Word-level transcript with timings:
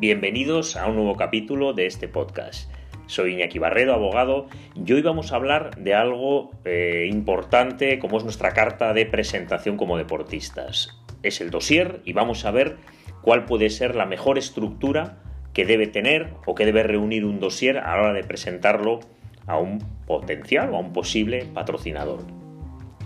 Bienvenidos 0.00 0.78
a 0.78 0.86
un 0.88 0.96
nuevo 0.96 1.14
capítulo 1.14 1.74
de 1.74 1.84
este 1.84 2.08
podcast. 2.08 2.72
Soy 3.04 3.34
Iñaki 3.34 3.58
Barredo, 3.58 3.92
abogado, 3.92 4.46
y 4.74 4.90
hoy 4.94 5.02
vamos 5.02 5.30
a 5.30 5.36
hablar 5.36 5.76
de 5.76 5.92
algo 5.92 6.52
eh, 6.64 7.06
importante 7.10 7.98
como 7.98 8.16
es 8.16 8.24
nuestra 8.24 8.52
carta 8.52 8.94
de 8.94 9.04
presentación 9.04 9.76
como 9.76 9.98
deportistas. 9.98 10.98
Es 11.22 11.42
el 11.42 11.50
dossier 11.50 12.00
y 12.06 12.14
vamos 12.14 12.46
a 12.46 12.50
ver 12.50 12.78
cuál 13.20 13.44
puede 13.44 13.68
ser 13.68 13.94
la 13.94 14.06
mejor 14.06 14.38
estructura 14.38 15.18
que 15.52 15.66
debe 15.66 15.86
tener 15.86 16.32
o 16.46 16.54
que 16.54 16.64
debe 16.64 16.82
reunir 16.82 17.26
un 17.26 17.38
dossier 17.38 17.76
a 17.76 17.94
la 17.94 18.02
hora 18.04 18.12
de 18.14 18.24
presentarlo 18.24 19.00
a 19.46 19.58
un 19.58 19.80
potencial 20.06 20.72
o 20.72 20.76
a 20.76 20.80
un 20.80 20.94
posible 20.94 21.44
patrocinador. 21.52 22.39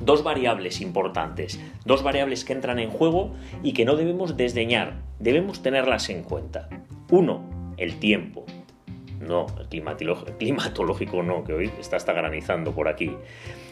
Dos 0.00 0.24
variables 0.24 0.80
importantes, 0.80 1.60
dos 1.84 2.02
variables 2.02 2.44
que 2.44 2.52
entran 2.52 2.78
en 2.78 2.90
juego 2.90 3.32
y 3.62 3.72
que 3.72 3.84
no 3.84 3.96
debemos 3.96 4.36
desdeñar, 4.36 5.02
debemos 5.18 5.62
tenerlas 5.62 6.10
en 6.10 6.22
cuenta. 6.24 6.68
Uno, 7.10 7.74
el 7.76 7.98
tiempo. 7.98 8.44
No, 9.20 9.46
el 9.58 9.68
climatológico 10.38 11.22
no, 11.22 11.44
que 11.44 11.54
hoy 11.54 11.70
está 11.80 11.96
hasta 11.96 12.12
granizando 12.12 12.72
por 12.72 12.88
aquí. 12.88 13.12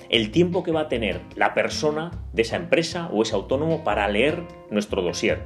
El 0.09 0.31
tiempo 0.31 0.63
que 0.63 0.73
va 0.73 0.83
a 0.83 0.89
tener 0.89 1.21
la 1.37 1.55
persona 1.55 2.11
de 2.33 2.43
esa 2.43 2.57
empresa 2.57 3.09
o 3.13 3.23
ese 3.23 3.35
autónomo 3.35 3.83
para 3.83 4.09
leer 4.09 4.43
nuestro 4.71 5.03
dossier. 5.03 5.43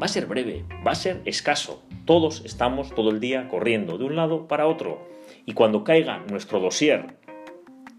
Va 0.00 0.06
a 0.06 0.08
ser 0.08 0.26
breve, 0.26 0.64
va 0.86 0.92
a 0.92 0.96
ser 0.96 1.22
escaso. 1.24 1.82
Todos 2.04 2.42
estamos 2.44 2.94
todo 2.94 3.10
el 3.10 3.20
día 3.20 3.48
corriendo 3.48 3.96
de 3.96 4.04
un 4.04 4.16
lado 4.16 4.48
para 4.48 4.66
otro. 4.66 5.06
Y 5.46 5.52
cuando 5.52 5.84
caiga 5.84 6.24
nuestro 6.30 6.60
dossier 6.60 7.18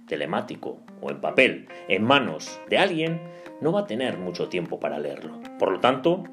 telemático 0.08 0.80
o 1.02 1.12
en 1.12 1.22
papel 1.22 1.68
en 1.88 2.04
manos 2.04 2.60
de 2.70 2.78
alguien, 2.78 3.22
no 3.62 3.72
va 3.72 3.82
a 3.82 3.88
tener 3.88 4.18
mucho 4.18 4.50
tiempo 4.50 4.80
para 4.80 5.00
leerlo. 5.00 5.40
Por 5.60 5.72
lo 5.72 5.80
tanto, 5.80 6.24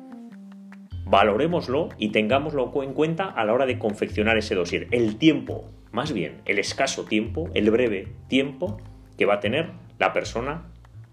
valorémoslo 1.05 1.91
y 1.99 2.11
tengámoslo 2.11 2.71
en 2.83 2.93
cuenta 2.93 3.25
a 3.25 3.45
la 3.45 3.53
hora 3.53 3.67
de 3.67 3.79
confeccionar 3.79 4.37
ese 4.37 4.55
dossier. 4.55 4.89
El 4.91 5.17
tiempo, 5.17 5.71
más 5.93 6.13
bien, 6.13 6.41
el 6.45 6.59
escaso 6.59 7.05
tiempo, 7.05 7.49
el 7.55 7.71
breve 7.71 8.09
tiempo 8.29 8.79
que 9.17 9.27
va 9.27 9.35
a 9.35 9.41
tener 9.41 9.71
la 9.99 10.13
persona 10.13 10.67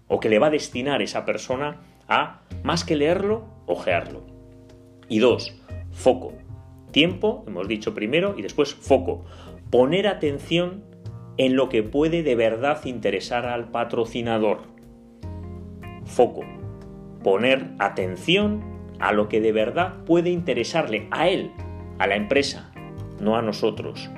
o 0.08 0.20
que 0.20 0.28
le 0.28 0.38
va 0.38 0.48
a 0.48 0.50
destinar 0.50 1.02
esa 1.02 1.24
persona 1.24 1.80
a, 2.08 2.42
más 2.62 2.84
que 2.84 2.96
leerlo, 2.96 3.46
ojearlo. 3.66 4.26
Y 5.08 5.18
dos, 5.18 5.54
foco. 5.90 6.32
Tiempo, 6.90 7.44
hemos 7.46 7.68
dicho 7.68 7.94
primero, 7.94 8.34
y 8.36 8.42
después 8.42 8.74
foco. 8.74 9.24
Poner 9.70 10.06
atención 10.06 10.84
en 11.36 11.56
lo 11.56 11.68
que 11.68 11.82
puede 11.82 12.22
de 12.22 12.34
verdad 12.34 12.84
interesar 12.84 13.46
al 13.46 13.70
patrocinador. 13.70 14.62
Foco. 16.04 16.42
Poner 17.22 17.70
atención 17.78 18.62
a 18.98 19.12
lo 19.12 19.28
que 19.28 19.40
de 19.40 19.52
verdad 19.52 20.04
puede 20.04 20.30
interesarle 20.30 21.08
a 21.10 21.28
él, 21.28 21.52
a 21.98 22.06
la 22.06 22.16
empresa, 22.16 22.72
no 23.20 23.36
a 23.36 23.42
nosotros. 23.42 24.10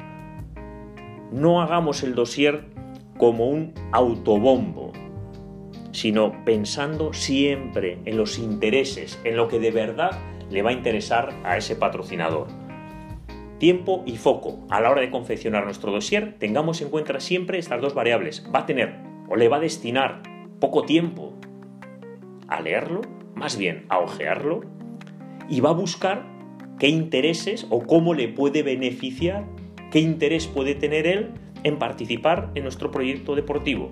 No 1.31 1.61
hagamos 1.63 2.03
el 2.03 2.15
dossier 2.15 2.65
como 3.19 3.49
un 3.49 3.75
autobombo, 3.93 4.93
sino 5.93 6.45
pensando 6.45 7.13
siempre 7.13 7.99
en 8.05 8.17
los 8.17 8.39
intereses, 8.39 9.21
en 9.25 9.37
lo 9.37 9.49
que 9.49 9.61
de 9.61 9.71
verdad 9.71 10.19
le 10.51 10.63
va 10.63 10.71
a 10.71 10.75
interesar 10.75 11.33
a 11.45 11.57
ese 11.57 11.77
patrocinador 11.77 12.64
tiempo 13.65 14.03
y 14.05 14.19
foco. 14.19 14.67
A 14.69 14.83
la 14.83 14.91
hora 14.91 15.01
de 15.01 15.09
confeccionar 15.09 15.65
nuestro 15.65 15.91
dossier, 15.91 16.35
tengamos 16.39 16.83
en 16.83 16.91
cuenta 16.91 17.19
siempre 17.19 17.59
estas 17.59 17.81
dos 17.81 17.95
variables. 17.95 18.47
Va 18.55 18.59
a 18.59 18.67
tener 18.67 18.95
o 19.27 19.37
le 19.37 19.49
va 19.49 19.57
a 19.57 19.61
destinar 19.61 20.23
poco 20.61 20.83
tiempo 20.83 21.33
a 22.47 22.61
leerlo, 22.61 23.01
más 23.35 23.57
bien 23.57 23.87
a 23.89 24.01
ojearlo, 24.01 24.61
y 25.49 25.63
va 25.63 25.71
a 25.71 25.73
buscar 25.73 26.27
qué 26.79 26.89
intereses 26.89 27.67
o 27.71 27.81
cómo 27.81 28.13
le 28.13 28.29
puede 28.29 28.63
beneficiar, 28.63 29.47
qué 29.91 29.99
interés 29.99 30.47
puede 30.47 30.75
tener 30.75 31.07
él 31.07 31.31
en 31.63 31.79
participar 31.79 32.51
en 32.55 32.65
nuestro 32.65 32.91
proyecto 32.91 33.35
deportivo. 33.35 33.91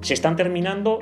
Se 0.00 0.14
están 0.14 0.36
terminando 0.36 0.98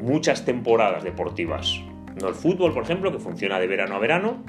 muchas 0.00 0.46
temporadas 0.46 1.04
deportivas. 1.04 1.82
No 2.18 2.28
el 2.28 2.34
fútbol, 2.34 2.72
por 2.72 2.84
ejemplo, 2.84 3.12
que 3.12 3.18
funciona 3.18 3.60
de 3.60 3.66
verano 3.66 3.96
a 3.96 3.98
verano, 3.98 4.42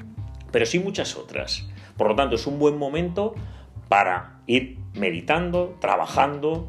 pero 0.52 0.66
sí 0.66 0.78
muchas 0.78 1.16
otras. 1.16 1.68
Por 1.96 2.08
lo 2.08 2.14
tanto, 2.14 2.36
es 2.36 2.46
un 2.46 2.58
buen 2.58 2.78
momento 2.78 3.34
para 3.88 4.40
ir 4.46 4.78
meditando, 4.94 5.76
trabajando 5.80 6.68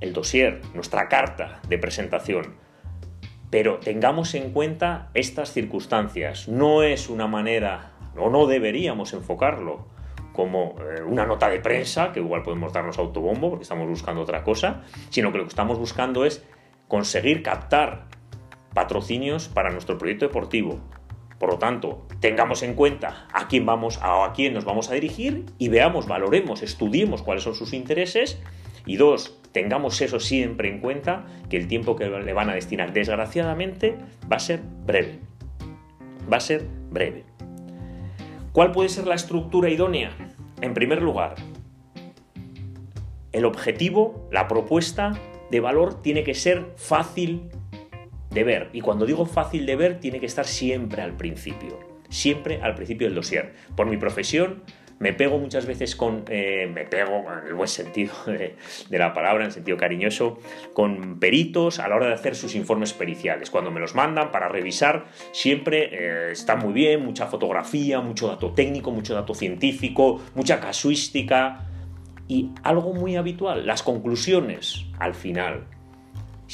el 0.00 0.12
dossier, 0.12 0.60
nuestra 0.74 1.08
carta 1.08 1.60
de 1.68 1.78
presentación. 1.78 2.54
Pero 3.50 3.78
tengamos 3.78 4.34
en 4.34 4.52
cuenta 4.52 5.10
estas 5.14 5.52
circunstancias. 5.52 6.48
No 6.48 6.82
es 6.82 7.08
una 7.08 7.26
manera, 7.26 7.92
o 8.16 8.30
no 8.30 8.46
deberíamos 8.46 9.12
enfocarlo 9.12 9.86
como 10.32 10.74
eh, 10.80 11.02
una 11.02 11.24
nota 11.24 11.48
de 11.48 11.60
prensa, 11.60 12.12
que 12.12 12.20
igual 12.20 12.42
podemos 12.42 12.72
darnos 12.72 12.98
autobombo 12.98 13.50
porque 13.50 13.62
estamos 13.62 13.88
buscando 13.88 14.20
otra 14.22 14.42
cosa, 14.42 14.82
sino 15.10 15.30
que 15.32 15.38
lo 15.38 15.44
que 15.44 15.50
estamos 15.50 15.78
buscando 15.78 16.24
es 16.24 16.44
conseguir 16.88 17.42
captar 17.42 18.08
patrocinios 18.74 19.48
para 19.48 19.70
nuestro 19.70 19.96
proyecto 19.96 20.26
deportivo, 20.26 20.80
por 21.44 21.52
lo 21.52 21.58
tanto, 21.58 22.06
tengamos 22.20 22.62
en 22.62 22.72
cuenta 22.72 23.28
a 23.30 23.48
quién 23.48 23.66
vamos 23.66 23.98
a, 24.00 24.24
a 24.24 24.32
quién 24.32 24.54
nos 24.54 24.64
vamos 24.64 24.88
a 24.88 24.94
dirigir 24.94 25.44
y 25.58 25.68
veamos, 25.68 26.06
valoremos, 26.06 26.62
estudiemos 26.62 27.20
cuáles 27.20 27.44
son 27.44 27.54
sus 27.54 27.74
intereses 27.74 28.40
y 28.86 28.96
dos, 28.96 29.38
tengamos 29.52 30.00
eso 30.00 30.20
siempre 30.20 30.70
en 30.70 30.80
cuenta 30.80 31.26
que 31.50 31.58
el 31.58 31.68
tiempo 31.68 31.96
que 31.96 32.08
le 32.08 32.32
van 32.32 32.48
a 32.48 32.54
destinar 32.54 32.94
desgraciadamente 32.94 33.98
va 34.32 34.36
a 34.36 34.40
ser 34.40 34.62
breve. 34.86 35.18
Va 36.32 36.38
a 36.38 36.40
ser 36.40 36.66
breve. 36.90 37.26
¿Cuál 38.52 38.72
puede 38.72 38.88
ser 38.88 39.06
la 39.06 39.14
estructura 39.14 39.68
idónea? 39.68 40.12
En 40.62 40.72
primer 40.72 41.02
lugar, 41.02 41.34
el 43.32 43.44
objetivo, 43.44 44.30
la 44.32 44.48
propuesta 44.48 45.12
de 45.50 45.60
valor 45.60 46.00
tiene 46.00 46.24
que 46.24 46.32
ser 46.32 46.72
fácil 46.76 47.50
de 48.34 48.44
ver. 48.44 48.70
Y 48.72 48.80
cuando 48.80 49.06
digo 49.06 49.24
fácil 49.26 49.64
de 49.66 49.76
ver, 49.76 50.00
tiene 50.00 50.20
que 50.20 50.26
estar 50.26 50.46
siempre 50.46 51.02
al 51.02 51.16
principio. 51.16 51.78
Siempre 52.08 52.60
al 52.60 52.74
principio 52.74 53.06
del 53.06 53.14
dossier. 53.14 53.54
Por 53.76 53.86
mi 53.86 53.96
profesión, 53.96 54.62
me 54.98 55.12
pego 55.12 55.38
muchas 55.38 55.66
veces 55.66 55.96
con, 55.96 56.24
eh, 56.28 56.70
me 56.72 56.84
pego 56.84 57.24
en 57.30 57.48
el 57.48 57.54
buen 57.54 57.68
sentido 57.68 58.14
de, 58.26 58.56
la 58.90 59.12
palabra, 59.12 59.44
en 59.44 59.52
sentido 59.52 59.76
cariñoso, 59.76 60.38
con 60.72 61.18
peritos 61.18 61.78
a 61.78 61.88
la 61.88 61.96
hora 61.96 62.06
de 62.08 62.14
hacer 62.14 62.34
sus 62.34 62.54
informes 62.54 62.92
periciales. 62.92 63.50
Cuando 63.50 63.70
me 63.70 63.80
los 63.80 63.94
mandan 63.94 64.30
para 64.30 64.48
revisar, 64.48 65.06
siempre 65.32 65.90
eh, 65.92 66.32
está 66.32 66.56
muy 66.56 66.72
bien, 66.72 67.04
mucha 67.04 67.26
fotografía, 67.26 68.00
mucho 68.00 68.28
dato 68.28 68.52
técnico, 68.52 68.90
mucho 68.90 69.14
dato 69.14 69.34
científico, 69.34 70.20
mucha 70.34 70.60
casuística 70.60 71.66
y 72.28 72.50
algo 72.62 72.94
muy 72.94 73.16
habitual, 73.16 73.66
las 73.66 73.82
conclusiones 73.82 74.86
al 74.98 75.14
final 75.14 75.66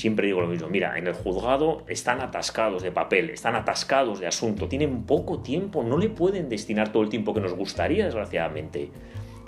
siempre 0.01 0.27
digo 0.27 0.41
lo 0.41 0.49
mismo, 0.49 0.69
mira, 0.69 0.99
en 0.99 1.07
el 1.07 1.13
juzgado 1.13 1.85
están 1.87 2.21
atascados 2.21 2.83
de 2.83 2.91
papel, 2.91 3.31
están 3.31 3.55
atascados 3.55 4.19
de 4.19 4.27
asunto, 4.27 4.67
tienen 4.67 5.05
poco 5.05 5.41
tiempo, 5.41 5.83
no 5.83 5.99
le 5.99 6.09
pueden 6.09 6.49
destinar 6.49 6.91
todo 6.91 7.03
el 7.03 7.09
tiempo 7.09 7.35
que 7.35 7.41
nos 7.41 7.55
gustaría, 7.55 8.07
desgraciadamente. 8.07 8.91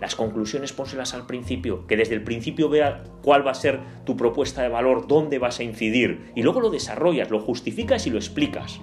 Las 0.01 0.15
conclusiones 0.15 0.73
pónselas 0.73 1.15
al 1.15 1.27
principio, 1.27 1.87
que 1.87 1.97
desde 1.97 2.15
el 2.15 2.23
principio 2.23 2.69
vea 2.69 3.05
cuál 3.23 3.47
va 3.47 3.53
a 3.53 3.55
ser 3.55 3.81
tu 4.05 4.17
propuesta 4.17 4.63
de 4.63 4.69
valor, 4.69 5.07
dónde 5.07 5.39
vas 5.39 5.61
a 5.61 5.63
incidir, 5.63 6.33
y 6.35 6.43
luego 6.43 6.61
lo 6.61 6.71
desarrollas, 6.71 7.31
lo 7.31 7.41
justificas 7.41 8.07
y 8.07 8.11
lo 8.11 8.19
explicas. 8.19 8.81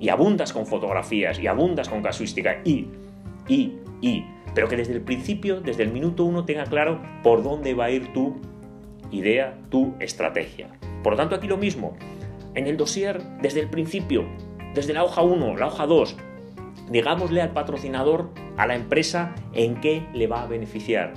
Y 0.00 0.08
abundas 0.08 0.52
con 0.52 0.66
fotografías, 0.66 1.38
y 1.38 1.46
abundas 1.46 1.88
con 1.88 2.02
casuística, 2.02 2.60
y, 2.64 2.88
y, 3.46 3.76
y, 4.00 4.24
pero 4.54 4.68
que 4.68 4.76
desde 4.76 4.94
el 4.94 5.02
principio, 5.02 5.60
desde 5.60 5.82
el 5.84 5.92
minuto 5.92 6.24
uno, 6.24 6.44
tenga 6.44 6.64
claro 6.64 7.00
por 7.22 7.42
dónde 7.42 7.74
va 7.74 7.84
a 7.84 7.90
ir 7.90 8.12
tu 8.12 8.40
idea, 9.12 9.58
tu 9.70 9.94
estrategia. 10.00 10.68
Por 11.02 11.12
lo 11.12 11.16
tanto, 11.16 11.34
aquí 11.34 11.46
lo 11.46 11.56
mismo. 11.56 11.96
En 12.54 12.66
el 12.66 12.76
dossier, 12.76 13.22
desde 13.40 13.60
el 13.60 13.70
principio, 13.70 14.24
desde 14.74 14.92
la 14.92 15.04
hoja 15.04 15.22
1, 15.22 15.56
la 15.56 15.66
hoja 15.66 15.86
2, 15.86 16.16
digámosle 16.90 17.40
al 17.40 17.52
patrocinador, 17.52 18.30
a 18.56 18.66
la 18.66 18.74
empresa, 18.74 19.34
en 19.52 19.80
qué 19.80 20.06
le 20.12 20.26
va 20.26 20.42
a 20.42 20.46
beneficiar. 20.46 21.14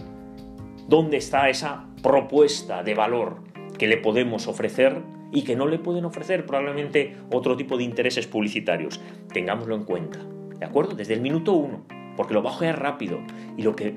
¿Dónde 0.88 1.18
está 1.18 1.50
esa 1.50 1.88
propuesta 2.04 2.84
de 2.84 2.94
valor 2.94 3.42
que 3.78 3.88
le 3.88 3.98
podemos 3.98 4.48
ofrecer 4.48 5.02
y 5.32 5.44
que 5.44 5.56
no 5.56 5.68
le 5.68 5.80
pueden 5.80 6.06
ofrecer 6.06 6.46
probablemente 6.46 7.18
otro 7.32 7.58
tipo 7.58 7.78
de 7.78 7.84
intereses 7.84 8.28
publicitarios? 8.28 9.02
Tengámoslo 9.34 9.76
en 9.76 9.84
cuenta. 9.84 10.20
¿De 10.60 10.66
acuerdo? 10.66 10.96
Desde 10.96 11.16
el 11.16 11.22
minuto 11.22 11.54
1, 11.54 11.86
porque 12.16 12.34
lo 12.34 12.42
bajo 12.42 12.64
es 12.64 12.76
rápido. 12.76 13.20
Y 13.58 13.64
lo 13.64 13.76
que 13.76 13.96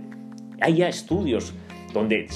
hay 0.61 0.77
ya 0.77 0.89
estudios 0.89 1.55
donde 1.93 2.29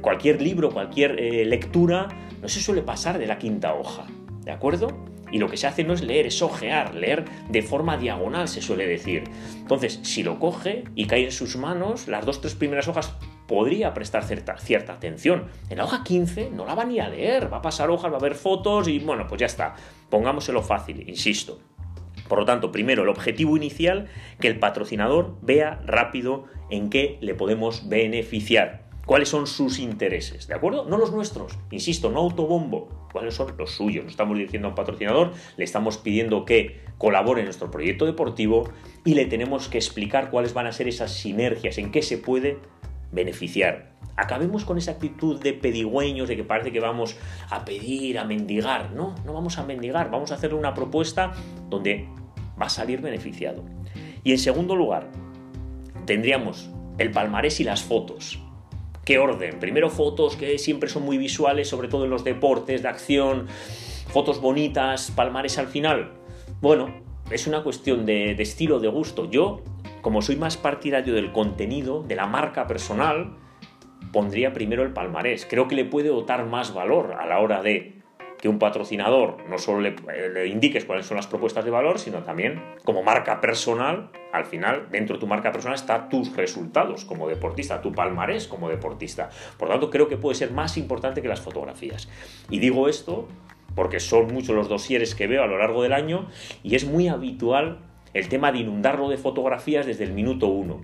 cualquier 0.00 0.40
libro, 0.40 0.70
cualquier 0.70 1.18
eh, 1.18 1.44
lectura, 1.44 2.08
no 2.40 2.48
se 2.48 2.60
suele 2.60 2.82
pasar 2.82 3.18
de 3.18 3.26
la 3.26 3.38
quinta 3.38 3.74
hoja, 3.74 4.06
¿de 4.44 4.50
acuerdo? 4.50 4.88
Y 5.32 5.38
lo 5.38 5.48
que 5.48 5.56
se 5.56 5.66
hace 5.66 5.84
no 5.84 5.92
es 5.92 6.02
leer, 6.02 6.26
es 6.26 6.42
ojear, 6.42 6.94
leer 6.94 7.24
de 7.48 7.62
forma 7.62 7.96
diagonal, 7.96 8.48
se 8.48 8.60
suele 8.60 8.86
decir. 8.86 9.24
Entonces, 9.56 10.00
si 10.02 10.22
lo 10.22 10.40
coge 10.40 10.84
y 10.94 11.06
cae 11.06 11.24
en 11.24 11.32
sus 11.32 11.56
manos, 11.56 12.08
las 12.08 12.26
dos, 12.26 12.40
tres 12.40 12.54
primeras 12.54 12.88
hojas 12.88 13.14
podría 13.46 13.94
prestar 13.94 14.24
cierta, 14.24 14.58
cierta 14.58 14.94
atención. 14.94 15.46
En 15.70 15.78
la 15.78 15.84
hoja 15.84 16.02
15 16.04 16.50
no 16.50 16.66
la 16.66 16.74
va 16.74 16.84
ni 16.84 16.98
a 16.98 17.08
leer, 17.08 17.52
va 17.52 17.58
a 17.58 17.62
pasar 17.62 17.90
hojas, 17.90 18.12
va 18.12 18.16
a 18.16 18.20
ver 18.20 18.34
fotos 18.34 18.88
y 18.88 18.98
bueno, 18.98 19.26
pues 19.28 19.40
ya 19.40 19.46
está. 19.46 19.74
Pongámoselo 20.08 20.62
fácil, 20.62 21.08
insisto. 21.08 21.60
Por 22.28 22.38
lo 22.38 22.44
tanto, 22.44 22.70
primero, 22.70 23.02
el 23.02 23.08
objetivo 23.08 23.56
inicial, 23.56 24.06
que 24.40 24.46
el 24.46 24.60
patrocinador 24.60 25.36
vea 25.42 25.80
rápido 25.84 26.44
en 26.70 26.90
qué 26.90 27.18
le 27.20 27.34
podemos 27.34 27.88
beneficiar. 27.88 28.89
¿Cuáles 29.10 29.28
son 29.28 29.48
sus 29.48 29.80
intereses? 29.80 30.46
¿De 30.46 30.54
acuerdo? 30.54 30.84
No 30.84 30.96
los 30.96 31.10
nuestros. 31.10 31.58
Insisto, 31.72 32.12
no 32.12 32.20
autobombo. 32.20 33.08
¿Cuáles 33.10 33.34
son 33.34 33.56
los 33.58 33.72
suyos? 33.72 34.04
No 34.04 34.10
estamos 34.12 34.38
diciendo 34.38 34.68
a 34.68 34.70
un 34.70 34.76
patrocinador, 34.76 35.32
le 35.56 35.64
estamos 35.64 35.98
pidiendo 35.98 36.44
que 36.44 36.78
colabore 36.96 37.40
en 37.40 37.46
nuestro 37.46 37.72
proyecto 37.72 38.06
deportivo 38.06 38.70
y 39.04 39.14
le 39.14 39.26
tenemos 39.26 39.66
que 39.66 39.78
explicar 39.78 40.30
cuáles 40.30 40.54
van 40.54 40.68
a 40.68 40.72
ser 40.72 40.86
esas 40.86 41.12
sinergias, 41.12 41.78
en 41.78 41.90
qué 41.90 42.02
se 42.02 42.18
puede 42.18 42.58
beneficiar. 43.10 43.90
Acabemos 44.14 44.64
con 44.64 44.78
esa 44.78 44.92
actitud 44.92 45.42
de 45.42 45.54
pedigüeños, 45.54 46.28
de 46.28 46.36
que 46.36 46.44
parece 46.44 46.70
que 46.70 46.78
vamos 46.78 47.16
a 47.48 47.64
pedir, 47.64 48.16
a 48.16 48.24
mendigar. 48.24 48.92
No, 48.92 49.16
no 49.24 49.32
vamos 49.32 49.58
a 49.58 49.64
mendigar, 49.64 50.12
vamos 50.12 50.30
a 50.30 50.36
hacerle 50.36 50.56
una 50.56 50.72
propuesta 50.72 51.32
donde 51.68 52.06
va 52.62 52.66
a 52.66 52.70
salir 52.70 53.00
beneficiado. 53.00 53.64
Y 54.22 54.30
en 54.30 54.38
segundo 54.38 54.76
lugar, 54.76 55.10
tendríamos 56.06 56.70
el 56.98 57.10
palmarés 57.10 57.58
y 57.58 57.64
las 57.64 57.82
fotos. 57.82 58.38
¿Qué 59.04 59.18
orden? 59.18 59.58
Primero 59.58 59.90
fotos 59.90 60.36
que 60.36 60.58
siempre 60.58 60.88
son 60.88 61.04
muy 61.04 61.18
visuales, 61.18 61.68
sobre 61.68 61.88
todo 61.88 62.04
en 62.04 62.10
los 62.10 62.22
deportes 62.24 62.82
de 62.82 62.88
acción, 62.88 63.46
fotos 64.08 64.40
bonitas, 64.40 65.10
palmares 65.10 65.58
al 65.58 65.68
final. 65.68 66.12
Bueno, 66.60 66.94
es 67.30 67.46
una 67.46 67.62
cuestión 67.62 68.04
de, 68.06 68.34
de 68.34 68.42
estilo, 68.42 68.78
de 68.78 68.88
gusto. 68.88 69.30
Yo, 69.30 69.62
como 70.02 70.22
soy 70.22 70.36
más 70.36 70.56
partidario 70.56 71.14
del 71.14 71.32
contenido, 71.32 72.02
de 72.02 72.16
la 72.16 72.26
marca 72.26 72.66
personal, 72.66 73.36
pondría 74.12 74.52
primero 74.52 74.82
el 74.82 74.92
palmarés. 74.92 75.46
Creo 75.48 75.68
que 75.68 75.76
le 75.76 75.84
puede 75.84 76.08
dotar 76.08 76.46
más 76.46 76.74
valor 76.74 77.14
a 77.18 77.26
la 77.26 77.40
hora 77.40 77.62
de 77.62 77.99
que 78.40 78.48
un 78.48 78.58
patrocinador 78.58 79.36
no 79.48 79.58
solo 79.58 79.80
le, 79.80 79.94
le, 80.32 80.46
indiques 80.46 80.84
cuáles 80.84 81.06
son 81.06 81.16
las 81.16 81.26
propuestas 81.26 81.64
de 81.64 81.70
valor, 81.70 81.98
sino 81.98 82.22
también 82.22 82.62
como 82.84 83.02
marca 83.02 83.40
personal, 83.40 84.10
al 84.32 84.46
final, 84.46 84.88
dentro 84.90 85.16
de 85.16 85.20
tu 85.20 85.26
marca 85.26 85.52
personal 85.52 85.74
está 85.74 86.08
tus 86.08 86.34
resultados 86.34 87.04
como 87.04 87.28
deportista, 87.28 87.82
tu 87.82 87.92
palmarés 87.92 88.46
como 88.48 88.68
deportista. 88.68 89.28
Por 89.58 89.68
lo 89.68 89.74
tanto, 89.74 89.90
creo 89.90 90.08
que 90.08 90.16
puede 90.16 90.36
ser 90.36 90.52
más 90.52 90.78
importante 90.78 91.20
que 91.20 91.28
las 91.28 91.40
fotografías. 91.40 92.08
Y 92.48 92.58
digo 92.60 92.88
esto 92.88 93.28
porque 93.74 94.00
son 94.00 94.32
muchos 94.32 94.54
los 94.54 94.68
dosieres 94.68 95.14
que 95.14 95.26
veo 95.26 95.42
a 95.42 95.46
lo 95.46 95.58
largo 95.58 95.82
del 95.82 95.92
año 95.92 96.28
y 96.62 96.74
es 96.74 96.84
muy 96.84 97.08
habitual 97.08 97.78
el 98.14 98.28
tema 98.28 98.52
de 98.52 98.58
inundarlo 98.58 99.08
de 99.08 99.18
fotografías 99.18 99.86
desde 99.86 100.04
el 100.04 100.12
minuto 100.12 100.48
uno. 100.48 100.80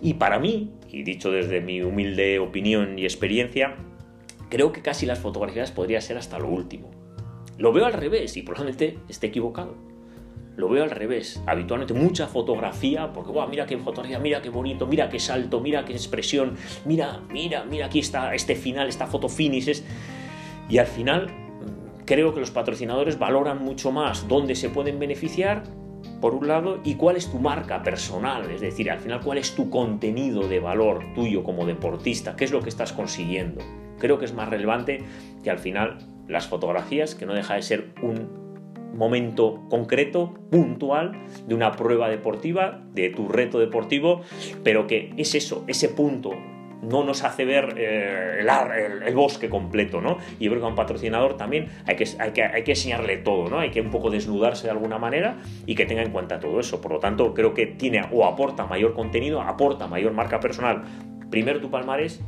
Y 0.00 0.14
para 0.14 0.38
mí, 0.38 0.70
y 0.90 1.02
dicho 1.02 1.30
desde 1.30 1.60
mi 1.60 1.82
humilde 1.82 2.38
opinión 2.38 2.98
y 2.98 3.04
experiencia, 3.04 3.76
creo 4.48 4.72
que 4.72 4.82
casi 4.82 5.06
las 5.06 5.18
fotografías 5.18 5.70
podría 5.70 6.00
ser 6.00 6.16
hasta 6.18 6.38
lo 6.38 6.48
último. 6.48 6.90
Lo 7.56 7.72
veo 7.72 7.86
al 7.86 7.92
revés 7.92 8.36
y 8.36 8.42
probablemente 8.42 8.98
esté 9.08 9.28
equivocado. 9.28 9.74
Lo 10.56 10.68
veo 10.68 10.82
al 10.82 10.90
revés. 10.90 11.42
Habitualmente 11.46 11.94
mucha 11.94 12.26
fotografía, 12.26 13.12
porque 13.12 13.30
wow, 13.30 13.48
mira 13.48 13.66
qué 13.66 13.78
fotografía, 13.78 14.18
mira 14.18 14.42
qué 14.42 14.50
bonito, 14.50 14.86
mira 14.86 15.08
qué 15.08 15.20
salto, 15.20 15.60
mira 15.60 15.84
qué 15.84 15.92
expresión, 15.92 16.56
mira, 16.84 17.20
mira, 17.30 17.64
mira 17.64 17.86
aquí 17.86 18.00
está 18.00 18.34
este 18.34 18.56
final, 18.56 18.88
esta 18.88 19.06
foto 19.06 19.28
finish. 19.28 19.82
Y 20.68 20.78
al 20.78 20.86
final 20.86 21.28
creo 22.04 22.34
que 22.34 22.40
los 22.40 22.50
patrocinadores 22.50 23.18
valoran 23.18 23.62
mucho 23.62 23.92
más 23.92 24.26
dónde 24.28 24.54
se 24.54 24.68
pueden 24.68 24.98
beneficiar 24.98 25.62
por 26.20 26.34
un 26.34 26.48
lado, 26.48 26.80
y 26.84 26.94
cuál 26.94 27.16
es 27.16 27.30
tu 27.30 27.38
marca 27.38 27.82
personal, 27.82 28.50
es 28.50 28.60
decir, 28.60 28.90
al 28.90 28.98
final 28.98 29.20
cuál 29.20 29.38
es 29.38 29.54
tu 29.54 29.70
contenido 29.70 30.48
de 30.48 30.58
valor 30.60 31.04
tuyo 31.14 31.44
como 31.44 31.64
deportista, 31.64 32.34
qué 32.34 32.44
es 32.44 32.50
lo 32.50 32.60
que 32.60 32.68
estás 32.68 32.92
consiguiendo. 32.92 33.62
Creo 33.98 34.18
que 34.18 34.24
es 34.24 34.34
más 34.34 34.48
relevante 34.48 35.02
que 35.42 35.50
al 35.50 35.58
final 35.58 35.98
las 36.28 36.46
fotografías, 36.46 37.14
que 37.14 37.26
no 37.26 37.34
deja 37.34 37.54
de 37.54 37.62
ser 37.62 37.88
un 38.02 38.48
momento 38.94 39.64
concreto, 39.70 40.34
puntual, 40.50 41.12
de 41.46 41.54
una 41.54 41.72
prueba 41.72 42.08
deportiva, 42.08 42.82
de 42.94 43.10
tu 43.10 43.28
reto 43.28 43.58
deportivo, 43.58 44.22
pero 44.64 44.86
que 44.86 45.12
es 45.16 45.34
eso, 45.34 45.64
ese 45.68 45.88
punto 45.88 46.32
no 46.82 47.04
nos 47.04 47.24
hace 47.24 47.44
ver 47.44 47.74
eh, 47.76 48.44
el, 49.04 49.14
bosque 49.14 49.48
completo, 49.48 50.00
¿no? 50.00 50.18
Y 50.38 50.44
yo 50.44 50.50
creo 50.50 50.60
que 50.60 50.66
a 50.66 50.70
un 50.70 50.76
patrocinador 50.76 51.36
también 51.36 51.68
hay 51.86 51.96
que, 51.96 52.06
hay, 52.18 52.30
que, 52.30 52.44
hay 52.44 52.62
que 52.62 52.72
enseñarle 52.72 53.16
todo, 53.18 53.48
¿no? 53.48 53.58
Hay 53.58 53.70
que 53.70 53.80
un 53.80 53.90
poco 53.90 54.10
desnudarse 54.10 54.64
de 54.64 54.70
alguna 54.70 54.98
manera 54.98 55.38
y 55.66 55.74
que 55.74 55.86
tenga 55.86 56.02
en 56.02 56.10
cuenta 56.10 56.38
todo 56.38 56.60
eso. 56.60 56.80
Por 56.80 56.92
lo 56.92 56.98
tanto, 57.00 57.34
creo 57.34 57.54
que 57.54 57.66
tiene 57.66 58.02
o 58.12 58.24
aporta 58.24 58.66
mayor 58.66 58.94
contenido, 58.94 59.42
aporta 59.42 59.86
mayor 59.86 60.12
marca 60.12 60.40
personal. 60.40 60.82
Primero 61.30 61.60
tu 61.60 61.70
palmarés 61.70 62.22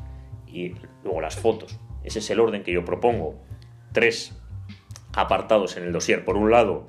y 0.52 0.74
luego 1.02 1.20
las 1.20 1.36
fotos. 1.36 1.78
Ese 2.02 2.20
es 2.20 2.30
el 2.30 2.40
orden 2.40 2.62
que 2.62 2.72
yo 2.72 2.84
propongo. 2.84 3.36
Tres 3.92 4.40
apartados 5.14 5.76
en 5.76 5.84
el 5.84 5.92
dossier. 5.92 6.24
Por 6.24 6.36
un 6.36 6.50
lado, 6.50 6.88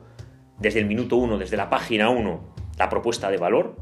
desde 0.60 0.80
el 0.80 0.86
minuto 0.86 1.16
uno, 1.18 1.38
desde 1.38 1.58
la 1.58 1.70
página 1.70 2.10
1, 2.10 2.54
la 2.78 2.90
propuesta 2.90 3.30
de 3.30 3.38
valor, 3.38 3.76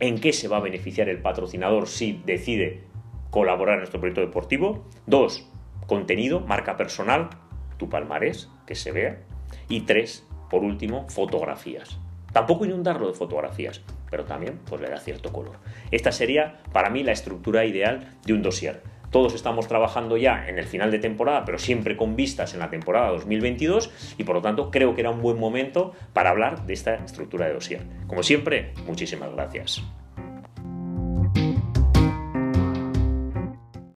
en 0.00 0.20
qué 0.20 0.32
se 0.32 0.48
va 0.48 0.58
a 0.58 0.60
beneficiar 0.60 1.08
el 1.08 1.22
patrocinador 1.22 1.86
si 1.86 2.22
decide 2.26 2.84
colaborar 3.30 3.74
en 3.74 3.80
nuestro 3.80 4.00
proyecto 4.00 4.20
deportivo. 4.20 4.84
Dos, 5.06 5.48
contenido, 5.86 6.40
marca 6.40 6.76
personal, 6.76 7.30
tu 7.78 7.88
palmarés, 7.88 8.50
que 8.66 8.74
se 8.74 8.92
vea. 8.92 9.22
Y 9.68 9.82
tres, 9.82 10.26
por 10.50 10.62
último, 10.62 11.08
fotografías. 11.08 11.98
Tampoco 12.32 12.64
inundarlo 12.64 13.08
de 13.08 13.14
fotografías, 13.14 13.82
pero 14.12 14.26
también 14.26 14.60
pues, 14.68 14.82
le 14.82 14.90
da 14.90 15.00
cierto 15.00 15.32
color. 15.32 15.56
Esta 15.90 16.12
sería 16.12 16.58
para 16.70 16.90
mí 16.90 17.02
la 17.02 17.12
estructura 17.12 17.64
ideal 17.64 18.10
de 18.26 18.34
un 18.34 18.42
dossier. 18.42 18.82
Todos 19.10 19.34
estamos 19.34 19.68
trabajando 19.68 20.18
ya 20.18 20.48
en 20.48 20.58
el 20.58 20.66
final 20.66 20.90
de 20.90 20.98
temporada, 20.98 21.46
pero 21.46 21.58
siempre 21.58 21.96
con 21.96 22.14
vistas 22.14 22.52
en 22.52 22.60
la 22.60 22.68
temporada 22.68 23.08
2022 23.08 23.90
y 24.18 24.24
por 24.24 24.36
lo 24.36 24.42
tanto 24.42 24.70
creo 24.70 24.94
que 24.94 25.00
era 25.00 25.10
un 25.10 25.22
buen 25.22 25.38
momento 25.38 25.94
para 26.12 26.28
hablar 26.28 26.66
de 26.66 26.74
esta 26.74 26.94
estructura 26.96 27.46
de 27.46 27.54
dossier. 27.54 27.82
Como 28.06 28.22
siempre, 28.22 28.74
muchísimas 28.86 29.32
gracias. 29.32 29.82